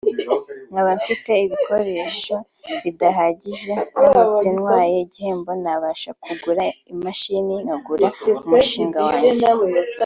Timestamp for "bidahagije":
2.83-3.73